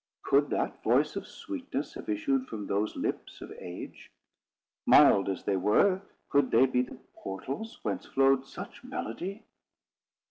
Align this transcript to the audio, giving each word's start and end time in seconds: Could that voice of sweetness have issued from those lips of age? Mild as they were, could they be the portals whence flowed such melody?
Could 0.23 0.49
that 0.49 0.81
voice 0.81 1.15
of 1.15 1.27
sweetness 1.27 1.93
have 1.93 2.09
issued 2.09 2.47
from 2.47 2.65
those 2.65 2.95
lips 2.95 3.39
of 3.39 3.51
age? 3.59 4.09
Mild 4.87 5.29
as 5.29 5.43
they 5.43 5.57
were, 5.57 6.01
could 6.29 6.49
they 6.49 6.65
be 6.65 6.81
the 6.81 6.97
portals 7.13 7.77
whence 7.83 8.07
flowed 8.07 8.47
such 8.47 8.83
melody? 8.83 9.43